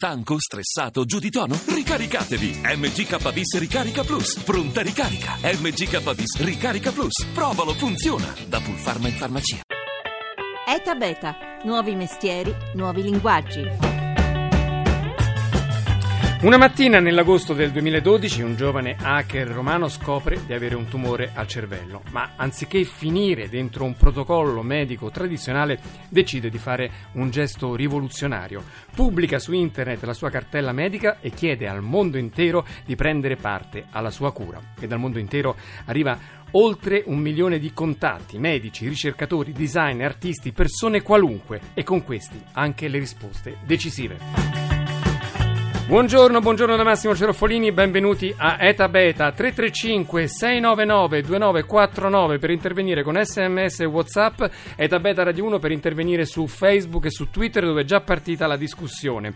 [0.00, 1.58] Stanco, stressato, giù di tono?
[1.66, 2.60] Ricaricatevi!
[2.62, 4.38] MGKBIS Ricarica Plus.
[4.44, 5.32] Pronta ricarica.
[5.42, 7.26] MGKBIS Ricarica Plus.
[7.34, 8.32] Provalo, funziona.
[8.46, 9.60] Da Pulpharma in farmacia.
[10.68, 11.34] ETA Beta.
[11.64, 13.97] Nuovi mestieri, nuovi linguaggi.
[16.40, 21.48] Una mattina nell'agosto del 2012 un giovane hacker romano scopre di avere un tumore al
[21.48, 28.62] cervello, ma anziché finire dentro un protocollo medico tradizionale decide di fare un gesto rivoluzionario.
[28.94, 33.86] Pubblica su internet la sua cartella medica e chiede al mondo intero di prendere parte
[33.90, 34.60] alla sua cura.
[34.78, 36.16] E dal mondo intero arriva
[36.52, 42.86] oltre un milione di contatti, medici, ricercatori, designer, artisti, persone qualunque e con questi anche
[42.86, 44.57] le risposte decisive.
[45.88, 53.18] Buongiorno, buongiorno da Massimo Ceroffolini, benvenuti a Eta Beta 335 699 2949 per intervenire con
[53.18, 54.42] sms e whatsapp,
[54.76, 58.46] Eta Beta Radio 1 per intervenire su Facebook e su Twitter dove è già partita
[58.46, 59.32] la discussione.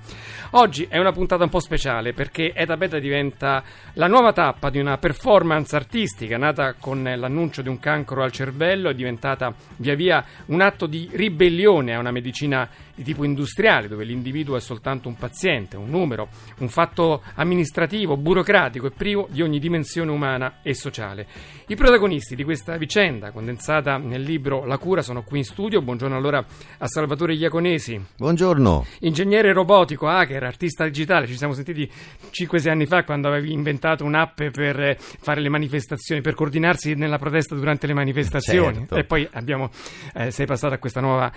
[0.50, 3.62] Oggi è una puntata un po' speciale perché Eta Beta diventa
[3.94, 8.90] la nuova tappa di una performance artistica nata con l'annuncio di un cancro al cervello,
[8.90, 14.04] è diventata via via un atto di ribellione a una medicina di tipo industriale dove
[14.04, 19.58] l'individuo è soltanto un paziente, un numero un fatto amministrativo, burocratico e privo di ogni
[19.58, 21.26] dimensione umana e sociale.
[21.66, 25.80] I protagonisti di questa vicenda, condensata nel libro La cura, sono qui in studio.
[25.80, 26.44] Buongiorno allora
[26.78, 28.00] a Salvatore Iaconesi.
[28.16, 28.84] Buongiorno.
[29.00, 31.26] Ingegnere robotico, hacker, artista digitale.
[31.26, 31.90] Ci siamo sentiti
[32.30, 37.54] 5-6 anni fa quando avevi inventato un'app per fare le manifestazioni, per coordinarsi nella protesta
[37.54, 38.78] durante le manifestazioni.
[38.78, 38.96] Certo.
[38.96, 39.70] E poi abbiamo,
[40.14, 41.32] eh, sei passato a questa nuova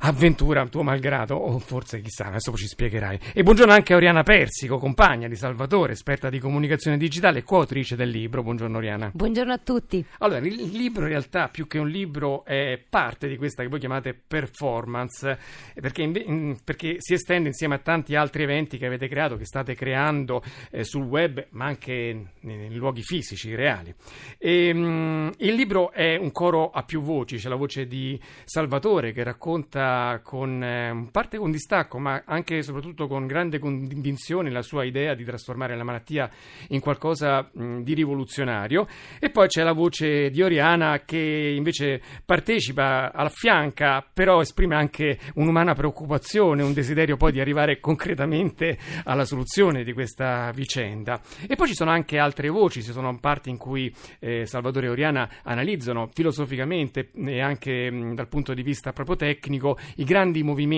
[0.00, 3.18] avventura, tuo malgrado, o forse chissà, adesso ci spiegherai.
[3.32, 7.94] E buongiorno anche a Oriana Persico, compagna di Salvatore, esperta di comunicazione digitale e coautrice
[7.94, 8.42] del libro.
[8.42, 9.10] Buongiorno Oriana.
[9.14, 10.04] Buongiorno a tutti.
[10.18, 13.78] Allora, il libro in realtà più che un libro è parte di questa che voi
[13.78, 15.38] chiamate performance,
[15.80, 20.42] perché, perché si estende insieme a tanti altri eventi che avete creato, che state creando
[20.72, 21.92] eh, sul web, ma anche
[22.40, 23.94] in luoghi fisici, reali.
[24.36, 29.12] E, um, il libro è un coro a più voci, c'è la voce di Salvatore
[29.12, 34.62] che racconta con eh, parte con distacco, ma anche e soprattutto con grande convinzione la
[34.62, 36.30] sua idea di trasformare la malattia
[36.68, 38.86] in qualcosa mh, di rivoluzionario.
[39.18, 45.74] E poi c'è la voce di Oriana che invece partecipa, affianca, però esprime anche un'umana
[45.74, 51.20] preoccupazione, un desiderio poi di arrivare concretamente alla soluzione di questa vicenda.
[51.46, 54.90] E poi ci sono anche altre voci, ci sono parti in cui eh, Salvatore e
[54.90, 60.76] Oriana analizzano filosoficamente e anche mh, dal punto di vista proprio tecnico i grandi movimenti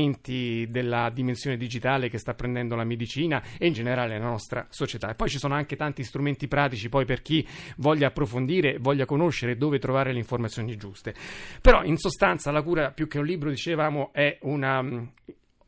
[0.69, 5.11] della dimensione digitale che sta prendendo la medicina e in generale la nostra società.
[5.11, 7.47] E poi ci sono anche tanti strumenti pratici poi per chi
[7.77, 11.15] voglia approfondire, voglia conoscere dove trovare le informazioni giuste.
[11.61, 15.09] Però in sostanza la cura più che un libro, dicevamo, è una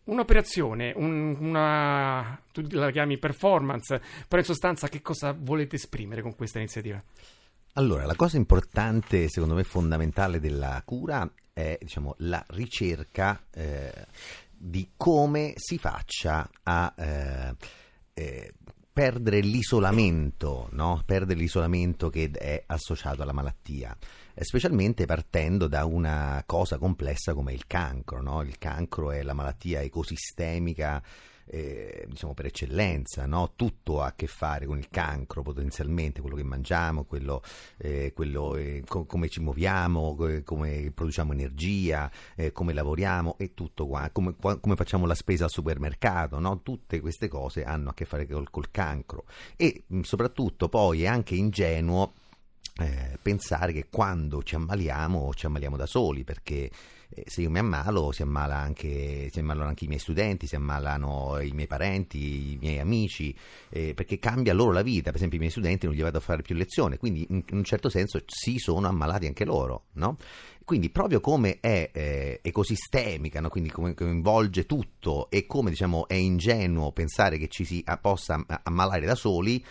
[0.04, 6.34] un'operazione, un, una, tu la chiami performance, però in sostanza che cosa volete esprimere con
[6.34, 7.02] questa iniziativa?
[7.74, 14.06] Allora, la cosa importante, secondo me fondamentale della cura è diciamo, la ricerca eh,
[14.50, 17.54] di come si faccia a eh,
[18.14, 18.52] eh,
[18.92, 21.02] perdere l'isolamento, no?
[21.04, 23.96] perdere l'isolamento che è associato alla malattia,
[24.38, 28.20] specialmente partendo da una cosa complessa come il cancro.
[28.20, 28.42] No?
[28.42, 31.02] Il cancro è la malattia ecosistemica
[31.46, 33.52] eh, diciamo per eccellenza, no?
[33.56, 37.42] tutto ha a che fare con il cancro potenzialmente, quello che mangiamo, quello,
[37.78, 43.86] eh, quello eh, co- come ci muoviamo, come produciamo energia, eh, come lavoriamo e tutto
[43.86, 46.62] qua, come, come, facciamo la spesa al supermercato, no?
[46.62, 49.24] tutte queste cose hanno a che fare col, col cancro
[49.56, 52.12] e mh, soprattutto poi è anche ingenuo
[52.80, 56.70] eh, pensare che quando ci ammaliamo ci ammaliamo da soli perché
[57.26, 61.38] se io mi ammalo si, ammala anche, si ammalano anche i miei studenti, si ammalano
[61.40, 63.34] i miei parenti, i miei amici,
[63.70, 65.10] eh, perché cambia loro la vita.
[65.10, 67.64] Per esempio, i miei studenti non gli vado a fare più lezione, quindi in, un
[67.64, 70.16] certo senso si sono ammalati anche loro, no?
[70.64, 73.48] Quindi proprio come è eh, ecosistemica, no?
[73.48, 78.44] quindi come coinvolge tutto e come diciamo, è ingenuo pensare che ci si a, possa
[78.62, 79.62] ammalare da soli,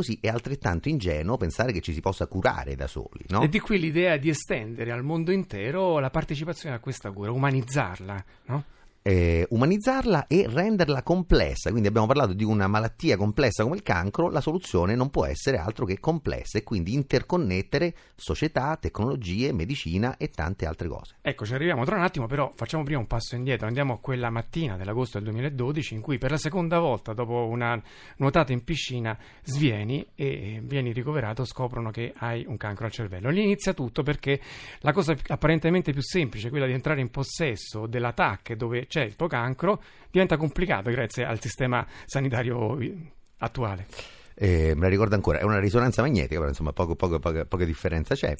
[0.00, 3.22] Così è altrettanto ingenuo pensare che ci si possa curare da soli.
[3.28, 3.42] No?
[3.42, 8.24] E di qui l'idea di estendere al mondo intero la partecipazione a questa cura, umanizzarla.
[8.46, 8.64] No?
[9.02, 11.70] Eh, umanizzarla e renderla complessa.
[11.70, 15.58] Quindi abbiamo parlato di una malattia complessa come il cancro, la soluzione non può essere
[15.58, 21.16] altro che complessa e quindi interconnettere società, tecnologie, medicina e tante altre cose.
[21.22, 24.30] Ecco, ci arriviamo tra un attimo, però facciamo prima un passo indietro, andiamo a quella
[24.30, 27.80] mattina dell'agosto del 2012 in cui per la seconda volta dopo una
[28.16, 33.30] nuotata in piscina svieni e vieni ricoverato, scoprono che hai un cancro al cervello.
[33.30, 34.40] Lì inizia tutto perché
[34.80, 39.14] la cosa apparentemente più semplice, quella di entrare in possesso della TAC dove c'è il
[39.14, 42.76] tuo cancro, diventa complicato grazie al sistema sanitario
[43.38, 43.86] attuale.
[44.34, 47.64] Eh, me la ricordo ancora, è una risonanza magnetica, però insomma poco, poco, poca, poca
[47.64, 48.34] differenza c'è.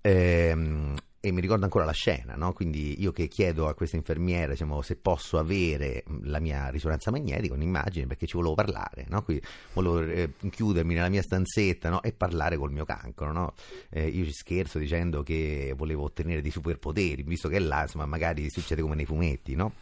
[0.00, 2.54] Eh, e mi ricordo ancora la scena, no?
[2.54, 7.52] quindi io che chiedo a questa infermiera diciamo, se posso avere la mia risonanza magnetica,
[7.52, 9.22] un'immagine, perché ci volevo parlare, no?
[9.22, 9.44] quindi
[9.74, 12.02] volevo eh, chiudermi nella mia stanzetta no?
[12.02, 13.54] e parlare col mio cancro.
[13.90, 18.48] Eh, io ci scherzo dicendo che volevo ottenere dei superpoteri, visto che là insomma, magari
[18.48, 19.72] succede come nei fumetti, no?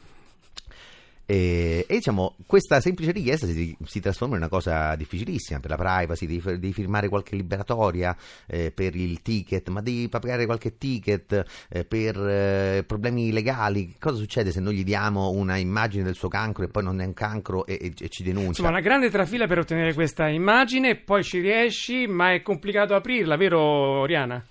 [1.30, 5.76] E, e, diciamo, questa semplice richiesta si, si, trasforma in una cosa difficilissima per la
[5.76, 8.16] privacy, devi, devi firmare qualche liberatoria
[8.46, 13.96] eh, per il ticket, ma devi pagare qualche ticket eh, per eh, problemi legali.
[13.98, 17.04] Cosa succede se noi gli diamo una immagine del suo cancro e poi non è
[17.04, 18.48] un cancro e, e, e ci denuncia?
[18.48, 23.36] Insomma, una grande trafila per ottenere questa immagine, poi ci riesci, ma è complicato aprirla,
[23.36, 24.42] vero Oriana?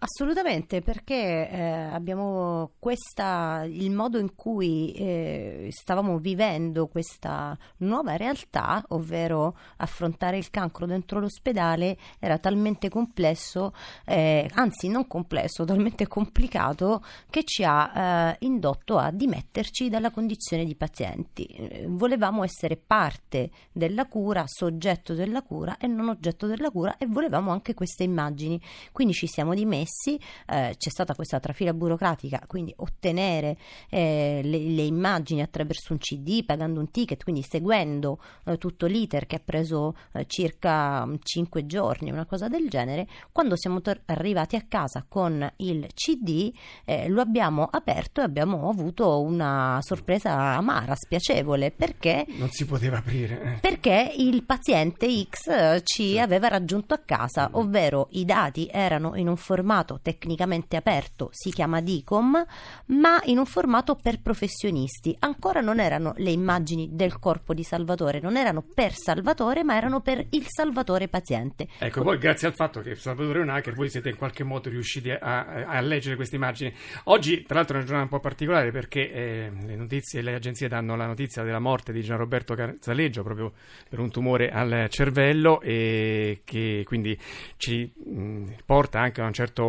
[0.00, 8.84] Assolutamente, perché eh, abbiamo questa, il modo in cui eh, stavamo vivendo questa nuova realtà,
[8.90, 13.72] ovvero affrontare il cancro dentro l'ospedale, era talmente complesso,
[14.04, 20.64] eh, anzi non complesso, talmente complicato, che ci ha eh, indotto a dimetterci dalla condizione
[20.64, 21.84] di pazienti.
[21.88, 27.50] Volevamo essere parte della cura, soggetto della cura e non oggetto della cura e volevamo
[27.50, 28.62] anche queste immagini.
[28.92, 33.56] Quindi ci siamo dimessi messi, eh, c'è stata questa trafila burocratica, quindi ottenere
[33.88, 39.26] eh, le, le, immagini attraverso un CD, pagando un ticket, quindi seguendo eh, tutto l'iter
[39.26, 44.56] che ha preso eh, circa 5 giorni, una cosa del genere, quando siamo tor- arrivati
[44.56, 46.52] a casa con il CD
[46.84, 52.26] eh, lo abbiamo aperto e abbiamo avuto una sorpresa amara, spiacevole, perché...
[52.36, 53.42] Non si poteva aprire.
[53.42, 53.58] Eh.
[53.60, 56.18] Perché il paziente X ci sì.
[56.18, 61.50] aveva raggiunto a casa, ovvero i dati erano in un formato formato tecnicamente aperto, si
[61.50, 62.44] chiama DICOM,
[62.86, 65.14] ma in un formato per professionisti.
[65.20, 70.00] Ancora non erano le immagini del corpo di Salvatore, non erano per Salvatore, ma erano
[70.00, 71.68] per il Salvatore paziente.
[71.78, 74.68] Ecco, poi grazie al fatto che Salvatore è un hacker, voi siete in qualche modo
[74.68, 76.74] riusciti a, a leggere queste immagini.
[77.04, 80.68] Oggi, tra l'altro, è una giornata un po' particolare perché eh, le notizie le agenzie
[80.68, 83.52] danno la notizia della morte di Gianroberto Zaleggio proprio
[83.88, 87.16] per un tumore al cervello e che quindi
[87.56, 89.67] ci mh, porta anche a un certo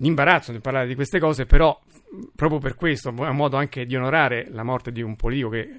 [0.00, 1.78] imbarazzo nel parlare di queste cose, però
[2.34, 5.78] proprio per questo, è un modo anche di onorare la morte di un politico che,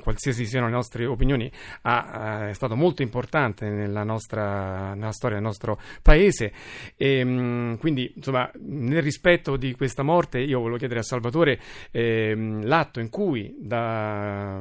[0.00, 1.50] qualsiasi siano le nostre opinioni,
[1.82, 6.52] ha, è stato molto importante nella, nostra, nella storia del nostro paese.
[6.96, 11.58] E, ehm, quindi, insomma, nel rispetto di questa morte, io volevo chiedere a Salvatore
[11.90, 14.60] eh, l'atto in cui, da,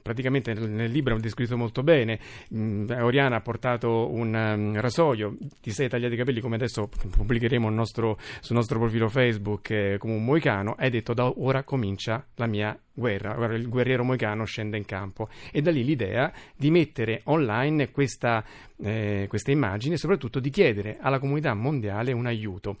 [0.00, 2.18] praticamente nel, nel libro è descritto molto bene,
[2.48, 8.18] mh, Oriana ha portato un um, rasoio, ti sei tagliati capelli, come adesso pubblicheremo nostro,
[8.40, 12.78] sul nostro profilo Facebook eh, come un moicano hai detto da ora comincia la mia
[12.92, 17.90] guerra, Ora il guerriero moicano scende in campo e da lì l'idea di mettere online
[17.90, 18.44] questa,
[18.82, 22.76] eh, questa immagine e soprattutto di chiedere alla comunità mondiale un aiuto.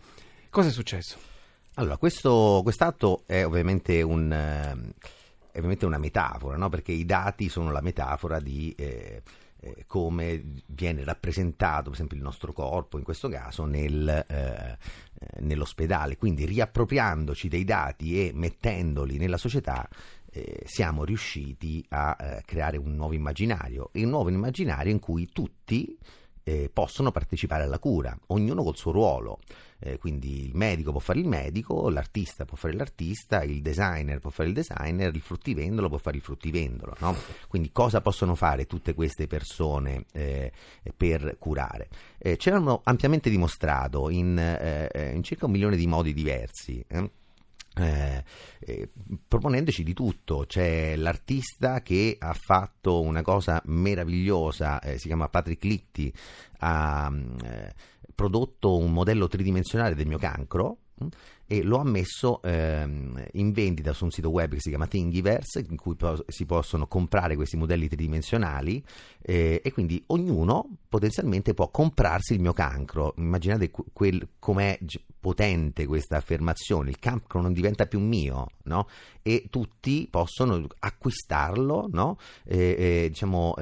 [0.50, 1.16] Cosa è successo?
[1.74, 4.32] Allora, questo quest'atto è ovviamente un...
[4.32, 5.20] Eh,
[5.52, 6.70] è ovviamente una metafora, no?
[6.70, 9.20] perché i dati sono la metafora di eh,
[9.64, 14.76] eh, come viene rappresentato, per esempio, il nostro corpo, in questo caso, nel, eh,
[15.40, 16.16] nell'ospedale.
[16.16, 19.88] Quindi riappropriandoci dei dati e mettendoli nella società,
[20.32, 25.96] eh, siamo riusciti a eh, creare un nuovo immaginario, un nuovo immaginario in cui tutti
[26.44, 29.38] eh, possono partecipare alla cura, ognuno col suo ruolo.
[29.84, 34.30] Eh, quindi il medico può fare il medico, l'artista può fare l'artista, il designer può
[34.30, 36.94] fare il designer, il fruttivendolo può fare il fruttivendolo.
[37.00, 37.16] No?
[37.48, 40.52] Quindi cosa possono fare tutte queste persone eh,
[40.96, 41.88] per curare?
[42.18, 46.84] Eh, ce l'hanno ampiamente dimostrato in, eh, eh, in, circa un milione di modi diversi.
[47.74, 48.22] Eh.
[48.60, 48.90] Eh,
[49.26, 50.44] proponendoci di tutto.
[50.46, 56.12] C'è l'artista che ha fatto una cosa meravigliosa, eh, si chiama Patrick Litti,
[56.58, 57.10] ha
[57.44, 57.74] eh,
[58.14, 60.78] prodotto un modello tridimensionale del mio cancro
[61.46, 65.66] e lo ha messo ehm, in vendita su un sito web che si chiama Thingiverse
[65.68, 68.82] in cui po- si possono comprare questi modelli tridimensionali
[69.20, 74.78] eh, e quindi ognuno potenzialmente può comprarsi il mio cancro immaginate quel, com'è
[75.20, 78.88] potente questa affermazione il cancro non diventa più mio no?
[79.20, 82.16] e tutti possono acquistarlo no?
[82.44, 83.54] e, e, diciamo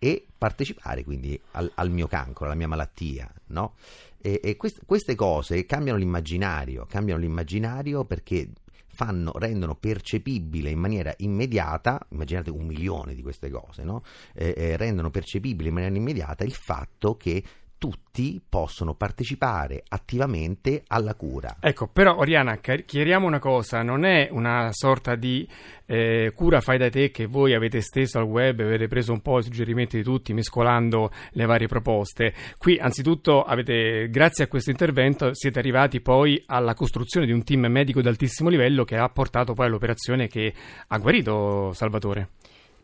[0.00, 3.74] e, partecipare quindi al, al, mio cancro, alla mia malattia, no?
[4.18, 8.50] E, e quest, queste cose cambiano l'immaginario, cambiano l'immaginario perché
[8.88, 14.02] fanno, rendono percepibile in maniera immediata, immaginate un milione di queste cose, no?
[14.34, 17.42] eh, eh, rendono percepibile in maniera immediata il fatto che
[17.80, 21.56] tutti possono partecipare attivamente alla cura.
[21.60, 25.48] Ecco, però Oriana, chiariamo una cosa, non è una sorta di
[25.86, 29.38] eh, cura fai da te che voi avete steso al web, avete preso un po'
[29.38, 32.34] i suggerimenti di tutti mescolando le varie proposte.
[32.58, 37.64] Qui anzitutto avete, grazie a questo intervento siete arrivati poi alla costruzione di un team
[37.64, 40.52] medico di altissimo livello che ha portato poi all'operazione che
[40.86, 42.28] ha guarito Salvatore.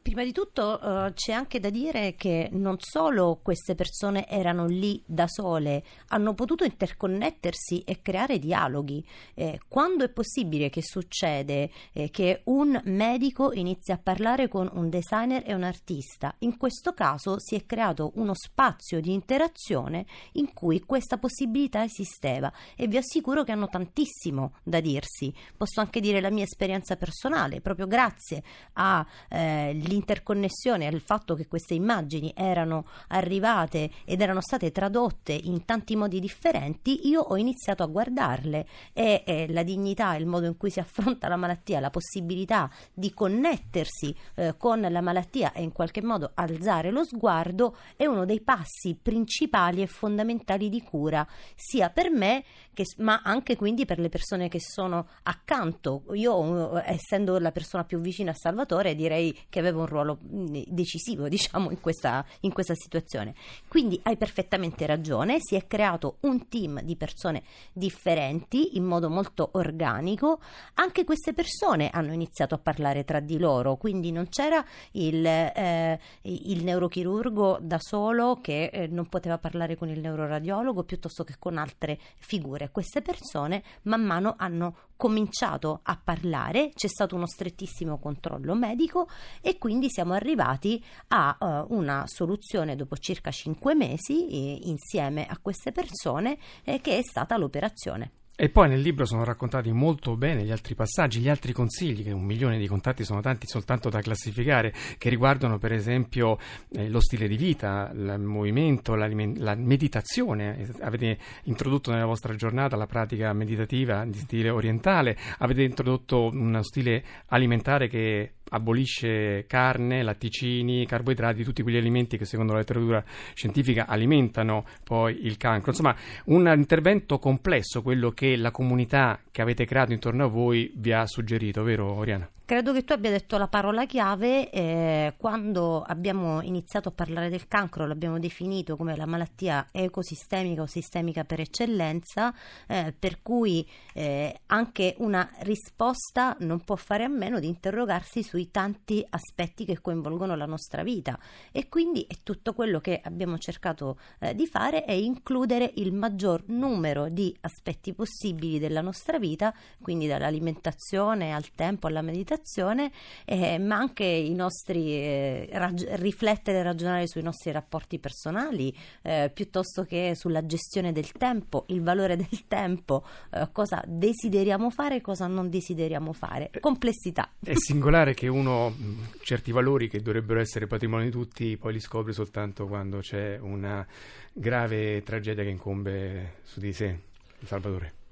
[0.06, 5.02] Prima di tutto uh, c'è anche da dire che non solo queste persone erano lì
[5.04, 9.04] da sole, hanno potuto interconnettersi e creare dialoghi.
[9.34, 14.88] Eh, quando è possibile che succede eh, che un medico inizi a parlare con un
[14.90, 16.32] designer e un artista?
[16.38, 22.52] In questo caso si è creato uno spazio di interazione in cui questa possibilità esisteva
[22.76, 25.34] e vi assicuro che hanno tantissimo da dirsi.
[25.56, 28.44] Posso anche dire la mia esperienza personale, proprio grazie
[28.75, 35.64] all'interesse eh, l'interconnessione al fatto che queste immagini erano arrivate ed erano state tradotte in
[35.64, 40.56] tanti modi differenti, io ho iniziato a guardarle e, e la dignità, il modo in
[40.56, 45.72] cui si affronta la malattia, la possibilità di connettersi eh, con la malattia e in
[45.72, 51.88] qualche modo alzare lo sguardo è uno dei passi principali e fondamentali di cura, sia
[51.90, 56.04] per me che, ma anche quindi per le persone che sono accanto.
[56.12, 60.62] Io, eh, essendo la persona più vicina a Salvatore, direi che avevo un ruolo mm,
[60.66, 63.35] decisivo diciamo, in, questa, in questa situazione.
[63.69, 69.50] Quindi hai perfettamente ragione, si è creato un team di persone differenti in modo molto
[69.52, 70.40] organico,
[70.75, 75.99] anche queste persone hanno iniziato a parlare tra di loro, quindi non c'era il, eh,
[76.23, 81.57] il neurochirurgo da solo che eh, non poteva parlare con il neuroradiologo piuttosto che con
[81.57, 82.71] altre figure.
[82.71, 89.08] Queste persone man mano hanno cominciato a parlare, c'è stato uno strettissimo controllo medico
[89.40, 95.38] e quindi siamo arrivati a uh, una soluzione dopo circa cinque mesi eh, insieme a
[95.40, 98.12] queste persone eh, che è stata l'operazione.
[98.38, 102.12] E poi nel libro sono raccontati molto bene gli altri passaggi, gli altri consigli, che
[102.12, 106.38] un milione di contatti sono tanti soltanto da classificare, che riguardano per esempio
[106.73, 110.69] eh, lo stile di vita, il movimento, la, la, meditazione.
[110.81, 117.02] Avete introdotto nella vostra giornata la pratica meditativa di stile orientale, avete introdotto uno stile
[117.28, 124.64] alimentare che abolisce carne, latticini, carboidrati, tutti quegli alimenti che secondo la letteratura scientifica alimentano
[124.84, 125.70] poi il cancro.
[125.70, 130.92] Insomma, un intervento complesso, quello che la comunità che avete creato intorno a voi vi
[130.92, 132.28] ha suggerito, vero Oriana?
[132.46, 137.48] Credo che tu abbia detto la parola chiave eh, quando abbiamo iniziato a parlare del
[137.48, 142.32] cancro, l'abbiamo definito come la malattia ecosistemica o sistemica per eccellenza,
[142.68, 148.52] eh, per cui eh, anche una risposta non può fare a meno di interrogarsi sui
[148.52, 151.18] tanti aspetti che coinvolgono la nostra vita.
[151.50, 156.44] E quindi è tutto quello che abbiamo cercato eh, di fare è includere il maggior
[156.46, 162.90] numero di aspetti possibili della nostra vita, quindi dall'alimentazione al tempo alla meditazione comunicazione,
[163.25, 169.31] eh, ma anche i nostri eh, rag- riflettere e ragionare sui nostri rapporti personali, eh,
[169.33, 175.00] piuttosto che sulla gestione del tempo, il valore del tempo, eh, cosa desideriamo fare e
[175.00, 176.50] cosa non desideriamo fare.
[176.50, 177.31] Eh, Complessità.
[177.43, 178.75] È singolare che uno
[179.23, 183.87] certi valori che dovrebbero essere patrimonio di tutti poi li scopre soltanto quando c'è una
[184.33, 186.99] grave tragedia che incombe su di sé.
[187.45, 188.05] Salvatore.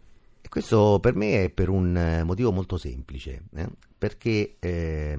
[0.54, 3.68] Questo per me è per un eh, motivo molto semplice, eh?
[3.99, 5.18] perché eh,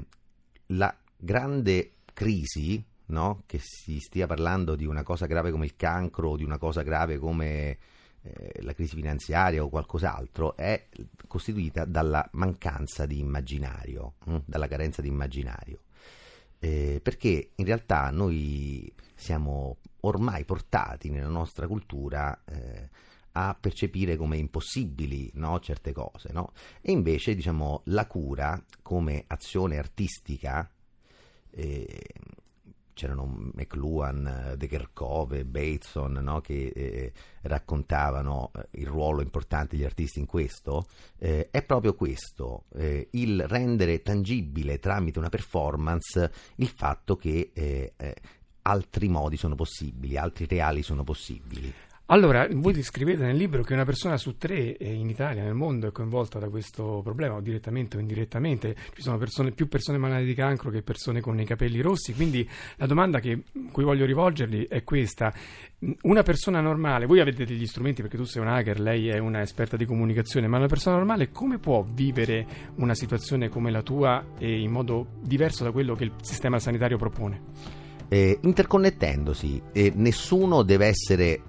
[0.68, 3.44] la grande crisi, no?
[3.46, 6.84] che si stia parlando di una cosa grave come il cancro o di una cosa
[6.84, 7.77] grave come
[8.22, 10.88] eh, la crisi finanziaria o qualcos'altro, è
[11.27, 14.38] costituita dalla mancanza di immaginario, hm?
[14.46, 15.82] dalla carenza di immaginario.
[16.60, 22.89] Eh, perché in realtà noi siamo ormai portati nella nostra cultura eh,
[23.38, 25.60] a percepire come impossibili no?
[25.60, 26.54] certe cose, no?
[26.82, 30.70] e invece diciamo, la cura come azione artistica,
[31.51, 32.04] eh,
[32.94, 36.39] c'erano McLuhan, De Kerkhove, Bateson no?
[36.39, 37.12] che eh,
[37.42, 40.88] raccontavano eh, il ruolo importante degli artisti in questo,
[41.18, 47.94] eh, è proprio questo, eh, il rendere tangibile tramite una performance il fatto che eh,
[48.62, 51.74] altri modi sono possibili, altri reali sono possibili.
[52.10, 55.88] Allora, voi descrivete nel libro che una persona su tre eh, in Italia, nel mondo,
[55.88, 58.76] è coinvolta da questo problema, o direttamente o indirettamente.
[58.94, 62.14] Ci sono persone, più persone malate di cancro che persone con i capelli rossi.
[62.14, 65.34] Quindi la domanda che, cui voglio rivolgerli è questa.
[66.04, 69.42] Una persona normale, voi avete degli strumenti perché tu sei un hacker, lei è una
[69.42, 72.46] esperta di comunicazione, ma una persona normale come può vivere
[72.76, 76.98] una situazione come la tua e in modo diverso da quello che il sistema sanitario
[76.98, 77.42] propone?
[78.10, 81.42] Eh, interconnettendosi, eh, nessuno deve essere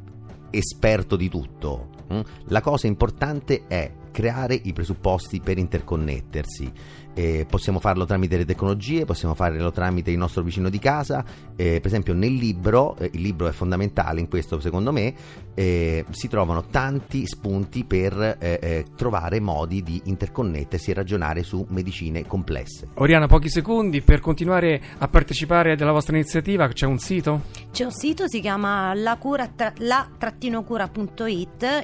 [0.56, 1.88] esperto di tutto.
[2.12, 2.20] mm?
[2.46, 6.72] La cosa importante è creare i presupposti per interconnettersi.
[7.12, 11.22] Eh, possiamo farlo tramite le tecnologie, possiamo farlo tramite il nostro vicino di casa.
[11.54, 15.14] Eh, per esempio, nel libro, eh, il libro è fondamentale in questo, secondo me,
[15.54, 21.66] eh, si trovano tanti spunti per eh, eh, trovare modi di interconnettersi e ragionare su
[21.68, 22.88] medicine complesse.
[22.94, 26.68] Oriana, pochi secondi per continuare a partecipare alla vostra iniziativa.
[26.68, 27.42] C'è un sito?
[27.70, 29.74] C'è un sito, si chiama la-cura.it.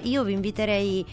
[0.05, 1.05] Io vi inviterei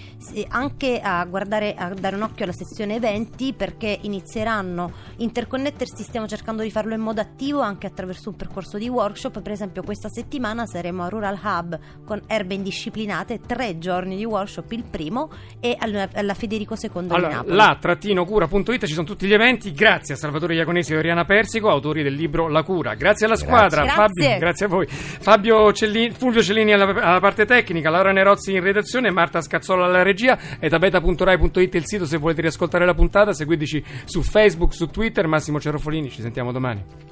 [0.50, 6.04] anche a guardare, a dare un occhio alla sezione eventi perché inizieranno interconnettersi.
[6.04, 9.42] Stiamo cercando di farlo in modo attivo anche attraverso un percorso di workshop.
[9.42, 14.72] Per esempio, questa settimana saremo a Rural Hub con erbe indisciplinate, tre giorni di workshop,
[14.72, 17.56] il primo, e alla, Federico II di Allora, Napoli.
[17.56, 19.72] la-cura.it ci sono tutti gli eventi.
[19.72, 22.94] Grazie a Salvatore Iaconesi e Oriana Persico, autori del libro La cura.
[22.96, 23.96] Grazie alla squadra, Grazie.
[23.96, 24.88] Fabio, grazie a voi.
[24.88, 30.04] Fabio Cellini, Fulvio Cellini alla, alla parte tecnica, Laura Nerozzi in redazione, Marta Scazzola alla
[30.04, 33.34] regia e tabeta.rai.it il sito se volete riascoltare la puntata.
[33.34, 35.28] Seguiteci su Facebook, su Twitter.
[35.28, 37.08] Massimo Cerofolini, ci sentiamo domani.